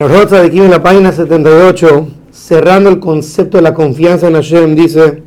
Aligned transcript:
Nosotros 0.00 0.46
aquí 0.46 0.60
en 0.60 0.70
la 0.70 0.80
página 0.80 1.10
78, 1.10 2.06
cerrando 2.30 2.88
el 2.88 3.00
concepto 3.00 3.56
de 3.56 3.64
la 3.64 3.74
confianza 3.74 4.28
en 4.28 4.34
Hashem, 4.34 4.76
dice, 4.76 5.24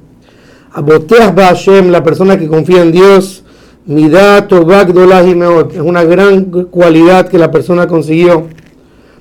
Aboteas 0.72 1.36
ba 1.36 1.48
Hashem, 1.48 1.90
la 1.90 2.02
persona 2.06 2.40
que 2.40 2.48
confía 2.48 2.82
en 2.82 2.94
Dios, 2.94 3.44
Midato 3.86 4.66
es 4.72 5.80
una 5.82 6.06
gran 6.06 6.46
cualidad 6.72 7.28
que 7.28 7.38
la 7.38 7.52
persona 7.52 7.86
consiguió. 7.86 8.48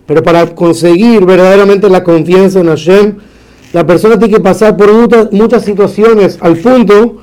Pero 0.07 0.23
para 0.23 0.55
conseguir 0.55 1.27
verdaderamente 1.27 1.91
la 1.91 2.05
confianza 2.05 2.61
en 2.61 2.69
Hashem, 2.69 3.17
la 3.73 3.85
persona 3.85 4.21
tiene 4.21 4.35
que 4.35 4.41
pasar 4.41 4.77
por 4.77 4.93
muchas, 5.33 5.65
situaciones, 5.65 6.39
al 6.43 6.59
punto 6.59 7.23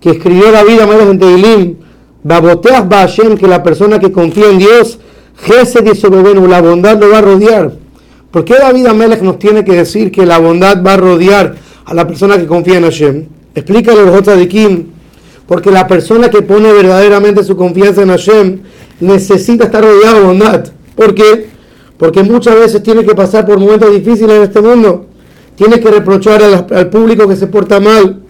que 0.00 0.12
escribió 0.12 0.50
David 0.50 0.80
a 0.80 1.10
en 1.10 1.18
Tehilim, 1.18 1.76
Baboteas 2.24 2.88
ba 2.88 3.00
Hashem, 3.00 3.36
que 3.36 3.46
la 3.46 3.62
persona 3.62 3.98
que 3.98 4.10
confía 4.10 4.48
en 4.48 4.60
Dios, 4.60 4.98
Gesed 5.36 5.86
y 5.86 6.48
la 6.48 6.60
bondad 6.60 6.98
lo 6.98 7.10
va 7.10 7.18
a 7.18 7.22
rodear. 7.22 7.72
¿Por 8.30 8.44
qué 8.44 8.54
David 8.54 8.86
Amelech 8.86 9.22
nos 9.22 9.38
tiene 9.38 9.64
que 9.64 9.72
decir 9.72 10.10
que 10.10 10.26
la 10.26 10.38
bondad 10.38 10.82
va 10.82 10.94
a 10.94 10.96
rodear 10.96 11.54
a 11.84 11.94
la 11.94 12.06
persona 12.06 12.36
que 12.36 12.46
confía 12.46 12.78
en 12.78 12.84
Hashem? 12.84 13.26
Explícale 13.54 14.04
los 14.04 14.24
de 14.24 14.48
Kim. 14.48 14.86
Porque 15.46 15.70
la 15.70 15.86
persona 15.86 16.28
que 16.28 16.42
pone 16.42 16.72
verdaderamente 16.72 17.44
su 17.44 17.56
confianza 17.56 18.02
en 18.02 18.08
Hashem 18.08 18.60
necesita 19.00 19.64
estar 19.64 19.84
rodeado 19.84 20.20
de 20.20 20.26
bondad. 20.26 20.64
¿Por 20.96 21.14
qué? 21.14 21.48
Porque 21.96 22.22
muchas 22.22 22.56
veces 22.56 22.82
tiene 22.82 23.04
que 23.04 23.14
pasar 23.14 23.46
por 23.46 23.58
momentos 23.58 23.92
difíciles 23.92 24.36
en 24.36 24.42
este 24.42 24.60
mundo. 24.60 25.06
Tiene 25.54 25.80
que 25.80 25.90
reprochar 25.90 26.42
al, 26.42 26.66
al 26.70 26.90
público 26.90 27.28
que 27.28 27.36
se 27.36 27.46
porta 27.46 27.78
mal. 27.80 28.22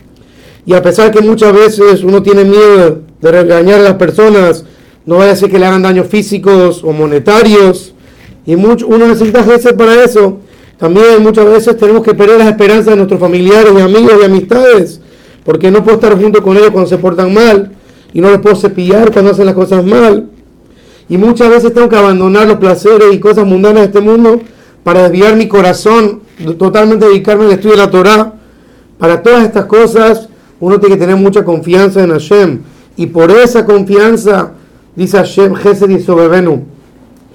Y 0.67 0.75
a 0.75 0.83
pesar 0.83 1.11
que 1.11 1.21
muchas 1.21 1.53
veces 1.55 2.05
uno 2.05 2.23
tiene 2.23 2.45
miedo 2.45 3.01
de 3.21 3.33
regañar 3.33 3.81
a 3.81 3.85
las 3.85 3.95
personas, 3.95 4.65
no 5.07 5.19
vaya 5.19 5.33
a 5.33 5.37
ser 5.37 5.51
que 5.51 5.59
le 5.59 5.67
hagan 5.67 5.83
daños 5.83 6.09
físicos 6.09 6.83
o 6.83 6.93
monetarios. 6.93 7.95
Y 8.45 8.55
uno 8.55 9.09
necesita 9.09 9.45
jefe 9.45 9.73
para 9.73 10.05
eso. 10.05 10.39
También 10.79 11.23
muchas 11.23 11.47
veces 11.47 11.77
tenemos 11.77 12.03
que 12.03 12.13
perder 12.13 12.39
las 12.39 12.49
esperanzas 12.49 12.87
de 12.87 12.97
nuestros 12.97 13.21
familiares 13.21 13.73
y 13.77 13.81
amigos 13.81 14.15
y 14.21 14.25
amistades. 14.25 15.01
Porque 15.45 15.71
no 15.71 15.85
puedo 15.85 15.97
estar 15.97 16.21
junto 16.21 16.43
con 16.43 16.57
ellos 16.57 16.71
cuando 16.71 16.91
se 16.91 16.99
portan 16.99 17.33
mal. 17.33 17.73
Y 18.13 18.21
no 18.21 18.31
los 18.31 18.41
puedo 18.41 18.57
cepillar 18.57 19.13
cuando 19.13 19.31
hacen 19.31 19.47
las 19.47 19.55
cosas 19.55 19.85
mal. 19.85 20.29
Y 21.09 21.19
muchas 21.19 21.51
veces 21.51 21.73
tengo 21.73 21.89
que 21.89 21.97
abandonar 21.97 22.49
los 22.49 22.57
placeres 22.57 23.15
y 23.15 23.21
cosas 23.21 23.47
mundanas 23.47 23.83
de 23.83 23.87
este 23.87 24.01
mundo 24.01 24.41
para 24.83 25.09
desviar 25.09 25.37
mi 25.37 25.47
corazón, 25.47 26.23
totalmente 26.59 27.07
dedicarme 27.07 27.45
al 27.45 27.53
estudio 27.53 27.77
de 27.77 27.83
la 27.83 27.91
Torah. 27.91 28.35
Para 28.99 29.23
todas 29.23 29.45
estas 29.45 29.67
cosas 29.67 30.29
uno 30.59 30.81
tiene 30.81 30.97
que 30.97 31.01
tener 31.01 31.17
mucha 31.17 31.45
confianza 31.45 32.03
en 32.03 32.11
Hashem. 32.11 32.61
Y 32.97 33.07
por 33.07 33.31
esa 33.31 33.65
confianza 33.65 34.53
Dice 34.97 35.19
Hashem, 35.19 35.55
Gesed 35.55 35.91
y 35.91 36.03
Sobebenu, 36.03 36.65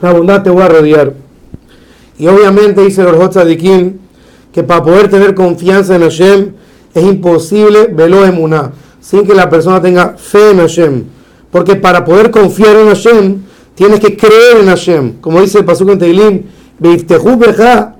la 0.01 0.11
bondad 0.11 0.41
te 0.41 0.49
voy 0.49 0.63
a 0.63 0.67
rodear. 0.67 1.13
Y 2.17 2.27
obviamente 2.27 2.81
dice 2.81 3.03
el 3.03 3.57
Kim 3.57 3.93
que 4.51 4.63
para 4.63 4.83
poder 4.83 5.09
tener 5.09 5.33
confianza 5.33 5.95
en 5.95 6.01
Hashem 6.01 6.51
es 6.93 7.03
imposible 7.03 7.87
velo 7.87 8.25
emuná, 8.25 8.71
sin 8.99 9.25
que 9.25 9.33
la 9.33 9.49
persona 9.49 9.81
tenga 9.81 10.15
fe 10.17 10.51
en 10.51 10.57
Hashem. 10.57 11.03
Porque 11.51 11.75
para 11.75 12.03
poder 12.03 12.31
confiar 12.31 12.75
en 12.77 12.87
Hashem, 12.87 13.41
tienes 13.75 13.99
que 13.99 14.17
creer 14.17 14.57
en 14.61 14.67
Hashem. 14.67 15.13
Como 15.21 15.41
dice 15.41 15.59
el 15.59 15.65
Pasuk 15.65 15.89
en 15.89 15.99
Teilim, 15.99 16.43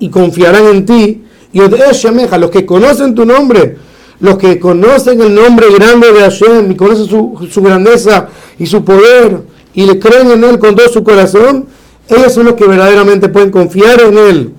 y 0.00 0.08
confiarán 0.08 0.66
en 0.66 0.86
ti. 0.86 1.24
Y 1.52 1.58
los 1.58 2.50
que 2.50 2.66
conocen 2.66 3.14
tu 3.14 3.24
nombre, 3.24 3.76
los 4.20 4.38
que 4.38 4.58
conocen 4.58 5.20
el 5.20 5.34
nombre 5.34 5.66
grande 5.72 6.12
de 6.12 6.20
Hashem 6.20 6.70
y 6.70 6.76
conocen 6.76 7.06
su, 7.06 7.48
su 7.50 7.62
grandeza 7.62 8.28
y 8.58 8.66
su 8.66 8.84
poder, 8.84 9.51
y 9.74 9.86
le 9.86 9.98
creen 9.98 10.30
en 10.30 10.44
Él 10.44 10.58
con 10.58 10.74
todo 10.76 10.88
su 10.88 11.02
corazón, 11.02 11.66
ellos 12.08 12.32
son 12.32 12.46
los 12.46 12.54
que 12.54 12.66
verdaderamente 12.66 13.28
pueden 13.28 13.50
confiar 13.50 14.00
en 14.02 14.18
Él, 14.18 14.52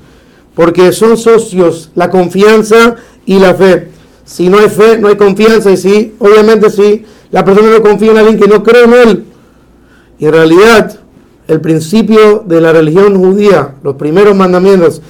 porque 0.55 0.91
son 0.91 1.17
socios 1.17 1.91
la 1.95 2.09
confianza 2.09 2.95
y 3.25 3.39
la 3.39 3.53
fe. 3.53 3.89
Si 4.25 4.49
no 4.49 4.59
hay 4.59 4.69
fe, 4.69 4.97
no 4.97 5.07
hay 5.09 5.17
confianza, 5.17 5.71
y 5.71 5.77
si, 5.77 6.15
obviamente 6.19 6.69
si 6.69 7.05
la 7.31 7.43
persona 7.43 7.69
no 7.69 7.81
confía 7.81 8.11
en 8.11 8.17
alguien 8.17 8.39
que 8.39 8.47
no 8.47 8.63
cree 8.63 8.83
en 8.83 8.93
Él, 8.93 9.25
y 10.19 10.25
en 10.25 10.31
realidad 10.31 10.99
el 11.47 11.59
principio 11.61 12.43
de 12.45 12.61
la 12.61 12.71
religión 12.71 13.17
judía, 13.17 13.75
los 13.83 13.95
primeros 13.95 14.35
mandamientos, 14.35 15.01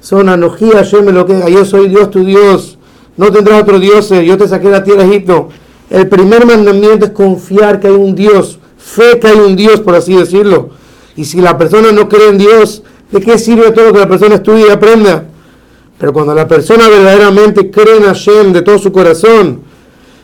son 0.00 0.28
anojía, 0.28 0.82
yo 0.82 1.64
soy 1.64 1.88
Dios 1.88 2.10
tu 2.10 2.24
Dios, 2.24 2.78
no 3.16 3.32
tendrás 3.32 3.62
otro 3.62 3.78
Dios, 3.78 4.08
yo 4.10 4.36
te 4.36 4.46
saqué 4.46 4.66
de 4.66 4.72
la 4.72 4.84
tierra 4.84 5.02
de 5.02 5.08
Egipto. 5.08 5.48
El 5.88 6.08
primer 6.08 6.44
mandamiento 6.44 7.06
es 7.06 7.12
confiar 7.12 7.80
que 7.80 7.88
hay 7.88 7.94
un 7.94 8.14
Dios 8.14 8.58
fe 8.86 9.18
que 9.18 9.26
hay 9.26 9.38
un 9.38 9.56
Dios, 9.56 9.80
por 9.80 9.94
así 9.96 10.14
decirlo. 10.14 10.70
Y 11.16 11.24
si 11.24 11.40
la 11.40 11.58
persona 11.58 11.90
no 11.92 12.08
cree 12.08 12.28
en 12.28 12.38
Dios, 12.38 12.82
¿de 13.10 13.20
qué 13.20 13.38
sirve 13.38 13.72
todo 13.72 13.86
lo 13.86 13.92
que 13.92 13.98
la 13.98 14.08
persona 14.08 14.36
estudie 14.36 14.68
y 14.68 14.70
aprenda? 14.70 15.24
Pero 15.98 16.12
cuando 16.12 16.34
la 16.34 16.46
persona 16.46 16.88
verdaderamente 16.88 17.70
cree 17.70 17.96
en 17.96 18.04
Hashem 18.04 18.52
de 18.52 18.62
todo 18.62 18.78
su 18.78 18.92
corazón, 18.92 19.62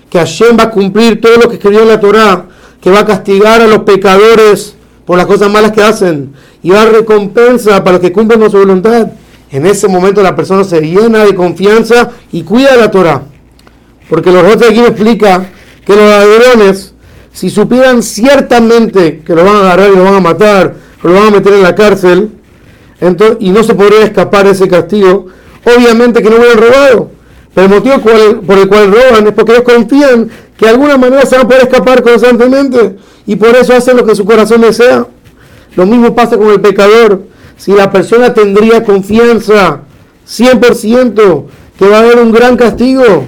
que 0.08 0.18
Hashem 0.18 0.56
va 0.58 0.64
a 0.64 0.70
cumplir 0.70 1.20
todo 1.20 1.38
lo 1.38 1.48
que 1.48 1.56
escribió 1.56 1.82
en 1.82 1.88
la 1.88 1.98
Torah, 1.98 2.46
que 2.80 2.90
va 2.90 3.00
a 3.00 3.06
castigar 3.06 3.60
a 3.60 3.66
los 3.66 3.80
pecadores 3.80 4.76
por 5.04 5.16
las 5.16 5.26
cosas 5.26 5.50
malas 5.50 5.72
que 5.72 5.82
hacen 5.82 6.32
y 6.62 6.70
va 6.70 6.82
a 6.82 6.86
recompensa 6.86 7.82
para 7.82 7.96
los 7.96 8.00
que 8.00 8.12
cumplen 8.12 8.40
con 8.40 8.50
su 8.50 8.58
voluntad, 8.58 9.08
en 9.50 9.66
ese 9.66 9.88
momento 9.88 10.22
la 10.22 10.36
persona 10.36 10.62
se 10.62 10.80
llena 10.80 11.24
de 11.24 11.34
confianza 11.34 12.10
y 12.30 12.42
cuida 12.42 12.76
la 12.76 12.90
Torah. 12.90 13.22
Porque 14.08 14.30
los 14.30 14.44
otros 14.44 14.70
aquí 14.70 14.80
explica 14.80 15.46
que 15.84 15.96
los 15.96 16.08
ladrones 16.08 16.91
si 17.32 17.50
supieran 17.50 18.02
ciertamente 18.02 19.22
que 19.24 19.34
lo 19.34 19.44
van 19.44 19.56
a 19.56 19.60
agarrar 19.60 19.90
y 19.90 19.96
lo 19.96 20.04
van 20.04 20.14
a 20.14 20.20
matar, 20.20 20.74
o 21.02 21.08
lo 21.08 21.14
van 21.14 21.28
a 21.28 21.30
meter 21.30 21.54
en 21.54 21.62
la 21.62 21.74
cárcel, 21.74 22.30
entonces, 23.00 23.38
y 23.40 23.50
no 23.50 23.62
se 23.62 23.74
podría 23.74 24.04
escapar 24.04 24.46
ese 24.46 24.68
castigo, 24.68 25.26
obviamente 25.64 26.22
que 26.22 26.30
no 26.30 26.36
hubieran 26.36 26.58
robado. 26.58 27.10
Pero 27.54 27.66
el 27.66 27.72
motivo 27.74 27.98
por 28.46 28.58
el 28.58 28.68
cual 28.68 28.92
roban 28.92 29.26
es 29.26 29.32
porque 29.34 29.52
ellos 29.52 29.64
confían 29.64 30.30
que 30.56 30.66
de 30.66 30.70
alguna 30.70 30.96
manera 30.96 31.26
se 31.26 31.36
van 31.36 31.44
a 31.44 31.48
poder 31.48 31.62
escapar 31.64 32.02
constantemente 32.02 32.96
y 33.26 33.36
por 33.36 33.48
eso 33.56 33.74
hacen 33.74 33.96
lo 33.96 34.06
que 34.06 34.14
su 34.14 34.24
corazón 34.24 34.60
desea. 34.60 35.06
Lo 35.74 35.86
mismo 35.86 36.14
pasa 36.14 36.36
con 36.36 36.48
el 36.48 36.60
pecador. 36.60 37.24
Si 37.56 37.72
la 37.72 37.90
persona 37.90 38.32
tendría 38.32 38.84
confianza 38.84 39.80
100% 40.26 41.44
que 41.78 41.88
va 41.88 41.98
a 41.98 42.00
haber 42.00 42.18
un 42.18 42.32
gran 42.32 42.56
castigo 42.56 43.26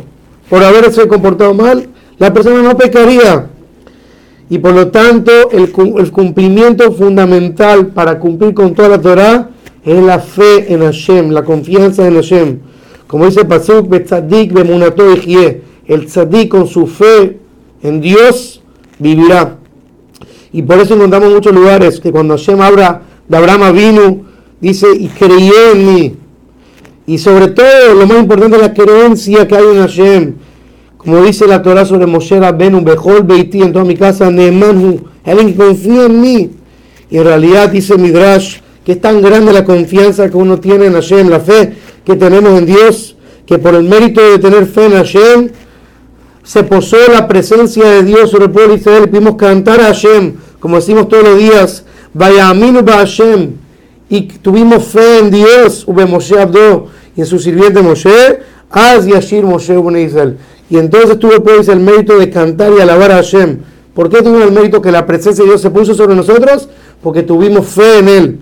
por 0.49 0.63
haberse 0.63 1.07
comportado 1.09 1.53
mal, 1.53 1.89
la 2.19 2.33
persona 2.33 2.63
no 2.63 2.77
pecaría. 2.77 3.49
Y 4.51 4.59
por 4.59 4.75
lo 4.75 4.89
tanto, 4.89 5.33
el, 5.53 5.73
cumplimiento 5.73 6.93
fundamental 6.93 7.89
para 7.89 8.19
cumplir 8.19 8.53
con 8.53 8.75
toda 8.75 8.91
la 8.91 9.01
Torah 9.01 9.51
es 9.85 10.03
la 10.03 10.19
fe 10.19 10.73
en 10.73 10.81
Hashem, 10.81 11.31
la 11.31 11.45
confianza 11.45 12.07
en 12.07 12.15
Hashem. 12.15 12.59
Como 13.07 13.27
dice 13.27 13.45
Pasuk, 13.45 13.93
el 15.87 16.07
tzadik 16.07 16.49
con 16.49 16.67
su 16.67 16.87
fe 16.87 17.39
en 17.83 18.01
Dios 18.01 18.63
vivirá. 18.99 19.59
Y 20.53 20.63
por 20.63 20.79
eso 20.79 20.95
encontramos 20.95 21.33
muchos 21.33 21.55
lugares 21.55 22.01
que 22.01 22.13
cuando 22.13 22.37
Hashem 22.37 22.61
habla 22.61 23.03
de 23.29 23.37
Abraham 23.37 23.75
vino, 23.75 24.23
dice, 24.61 24.87
y 24.95 25.09
creyó 25.09 25.73
en 25.73 25.87
mí. 25.87 26.17
Y 27.07 27.19
sobre 27.19 27.49
todo, 27.49 27.95
lo 27.95 28.07
más 28.07 28.19
importante 28.19 28.57
es 28.57 28.63
la 28.63 28.73
creencia 28.73 29.49
que 29.49 29.57
hay 29.57 29.65
en 29.65 29.81
Hashem 29.81 30.35
como 31.05 31.23
dice 31.23 31.47
la 31.47 31.63
Torah 31.63 31.85
sobre 31.85 32.07
Moshe 32.07 32.39
Rabbenu, 32.41 32.83
Bejol 32.83 33.25
Beiti, 33.25 33.63
en 33.63 33.73
toda 33.73 33.85
mi 33.85 33.97
casa, 33.97 34.31
Neemanu, 34.31 35.01
alguien 35.25 35.53
que 35.53 35.57
confía 35.57 36.07
en 36.07 36.21
mí. 36.21 36.51
Y 37.11 37.19
en 37.19 37.25
realidad 37.25 37.69
dice 37.69 37.97
Midrash 37.99 38.59
que 38.85 38.93
es 38.93 39.01
tan 39.01 39.23
grande 39.23 39.53
la 39.53 39.65
confianza 39.65 40.29
que 40.29 40.37
uno 40.37 40.61
tiene 40.61 40.87
en 40.87 40.93
Hashem, 40.93 41.29
la 41.29 41.41
fe 41.41 41.73
que 42.05 42.17
tenemos 42.17 42.59
en 42.59 42.67
Dios, 42.67 43.17
que 43.47 43.59
por 43.59 43.75
el 43.75 43.85
mérito 43.85 44.21
de 44.21 44.39
tener 44.39 44.67
fe 44.67 44.87
en 44.87 44.93
Hashem, 44.93 45.49
se 46.43 46.63
posó 46.65 46.99
la 47.11 47.27
presencia 47.27 47.89
de 47.89 48.03
Dios 48.03 48.31
sobre 48.31 48.45
el 48.45 48.51
pueblo 48.51 48.75
de 48.75 48.81
Israel. 48.81 49.09
Pudimos 49.09 49.37
cantar 49.37 49.81
a 49.81 49.85
Hashem, 49.85 50.35
como 50.61 50.77
decimos 50.77 51.09
todos 51.09 51.25
los 51.25 51.39
días, 51.39 51.85
Vaya 52.13 52.51
Aminu 52.51 52.85
Hashem. 52.87 53.53
Y 54.11 54.23
tuvimos 54.23 54.85
fe 54.85 55.21
en 55.21 55.31
Dios, 55.31 55.85
Ube 55.87 56.05
Moshe 56.05 56.39
Abdo, 56.39 56.89
y 57.17 57.23
en 57.23 57.27
su 57.27 57.39
sirviente 57.39 57.81
Moshe, 57.81 58.41
Az 58.71 59.07
Yashir 59.07 59.45
Moshe 59.45 59.75
Israel. 60.03 60.37
Y 60.75 60.79
entonces 60.79 61.21
tuvo 61.21 61.41
pues 61.45 61.69
el 61.69 61.79
mérito 61.79 62.19
de 62.19 62.31
cantar 62.31 62.73
y 62.77 62.81
alabar 62.81 63.13
a 63.13 63.17
Hashem. 63.19 63.59
¿Por 63.95 64.09
qué 64.09 64.23
tuvimos 64.23 64.43
el 64.43 64.51
mérito 64.51 64.83
que 64.83 64.91
la 64.91 65.07
presencia 65.07 65.45
de 65.45 65.51
Dios 65.51 65.61
se 65.61 65.71
puso 65.71 65.95
sobre 65.95 66.17
nosotros? 66.17 66.69
Porque 67.01 67.23
tuvimos 67.23 67.69
fe 67.69 68.01
en 68.01 68.09
Él. 68.09 68.39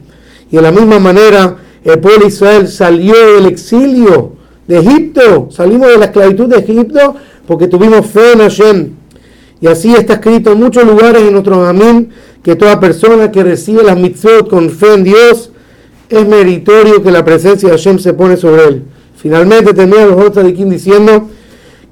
Y 0.51 0.57
de 0.57 0.63
la 0.63 0.71
misma 0.71 0.99
manera, 0.99 1.59
el 1.85 1.99
pueblo 1.99 2.21
de 2.21 2.29
Israel 2.29 2.69
salió 2.69 3.35
del 3.35 3.45
exilio 3.45 4.33
de 4.67 4.79
Egipto. 4.79 5.49
Salimos 5.51 5.89
de 5.89 5.99
la 5.99 6.07
esclavitud 6.07 6.47
de 6.47 6.61
Egipto 6.61 7.17
porque 7.47 7.69
tuvimos 7.69 8.07
fe 8.07 8.33
en 8.33 8.39
Hashem. 8.39 8.91
Y 9.61 9.67
así 9.67 9.95
está 9.95 10.15
escrito 10.15 10.53
en 10.53 10.59
muchos 10.59 10.87
lugares 10.87 11.21
en 11.21 11.35
nuestro 11.35 11.63
amén 11.67 12.13
que 12.43 12.57
toda 12.57 12.81
persona 12.81 13.31
que 13.31 13.45
recibe 13.45 13.83
las 13.83 13.99
mitzvot 13.99 14.49
con 14.49 14.71
fe 14.71 14.95
en 14.95 15.05
Dios 15.05 15.51
es 16.09 16.27
meritorio 16.27 17.03
que 17.03 17.11
la 17.11 17.27
presencia 17.27 17.69
de 17.69 17.77
Hashem 17.77 17.99
se 17.99 18.15
pone 18.15 18.39
sobre 18.39 18.65
él. 18.69 18.85
Finalmente 19.17 19.75
termina 19.75 20.07
los 20.07 20.35
de 20.35 20.55
Kim 20.55 20.71
diciendo 20.71 21.29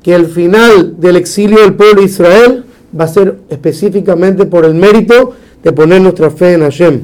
que 0.02 0.14
el 0.14 0.26
final 0.26 0.98
del 0.98 1.16
exilio 1.16 1.60
del 1.60 1.74
pueblo 1.74 2.00
de 2.00 2.06
Israel 2.06 2.64
va 2.98 3.04
a 3.04 3.08
ser 3.08 3.38
específicamente 3.48 4.46
por 4.46 4.64
el 4.64 4.74
mérito 4.74 5.34
de 5.62 5.72
poner 5.72 6.00
nuestra 6.00 6.30
fe 6.30 6.54
en 6.54 6.62
Hashem. 6.62 7.00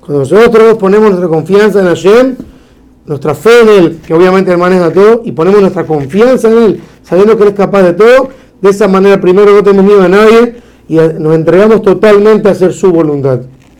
Cuando 0.00 0.20
nosotros 0.20 0.78
ponemos 0.78 1.10
nuestra 1.10 1.28
confianza 1.28 1.80
en 1.80 1.86
Hashem, 1.86 2.36
nuestra 3.06 3.34
fe 3.34 3.60
en 3.62 3.68
Él, 3.68 3.98
que 4.06 4.14
obviamente 4.14 4.52
Él 4.52 4.58
maneja 4.58 4.92
todo, 4.92 5.22
y 5.24 5.32
ponemos 5.32 5.60
nuestra 5.60 5.84
confianza 5.84 6.48
en 6.50 6.58
Él, 6.58 6.80
sabiendo 7.02 7.36
que 7.36 7.42
Él 7.42 7.48
es 7.50 7.54
capaz 7.54 7.82
de 7.82 7.92
todo, 7.94 8.28
de 8.60 8.70
esa 8.70 8.88
manera 8.88 9.20
primero 9.20 9.52
no 9.52 9.62
tenemos 9.62 9.84
miedo 9.84 10.02
a 10.02 10.08
nadie 10.08 10.56
y 10.88 10.96
nos 10.96 11.34
entregamos 11.34 11.82
totalmente 11.82 12.48
a 12.48 12.52
hacer 12.52 12.72
su 12.72 12.90
voluntad. 12.90 13.40